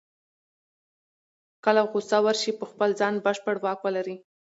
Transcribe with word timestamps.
کله 1.65 1.81
غوسه 1.91 2.17
ورشي 2.25 2.51
په 2.59 2.65
خپل 2.71 2.89
ځان 2.99 3.13
بشپړ 3.25 3.55
واک 3.63 3.79
ولري. 3.83 4.15